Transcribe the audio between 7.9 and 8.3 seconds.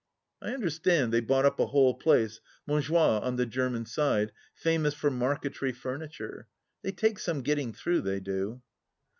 they